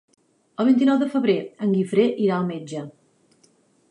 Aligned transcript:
El 0.63 0.67
vint-i-nou 0.69 0.97
de 1.03 1.07
febrer 1.11 1.35
en 1.67 1.77
Guifré 1.77 2.07
irà 2.27 2.39
al 2.39 2.49
metge. 2.49 2.85